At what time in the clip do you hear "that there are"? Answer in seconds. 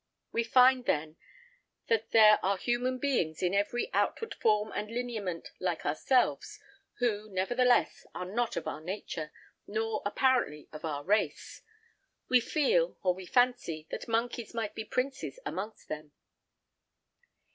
1.85-2.57